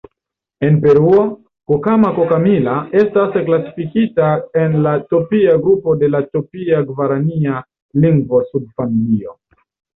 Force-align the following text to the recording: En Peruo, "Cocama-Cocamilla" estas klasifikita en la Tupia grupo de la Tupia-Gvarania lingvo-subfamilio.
En 0.67 0.77
Peruo, 0.85 1.25
"Cocama-Cocamilla" 1.71 2.77
estas 3.01 3.37
klasifikita 3.51 4.31
en 4.63 4.79
la 4.87 4.95
Tupia 5.13 5.55
grupo 5.69 5.97
de 6.03 6.11
la 6.17 6.25
Tupia-Gvarania 6.33 7.63
lingvo-subfamilio. 8.07 9.41